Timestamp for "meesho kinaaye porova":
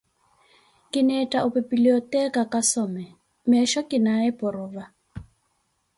3.49-4.85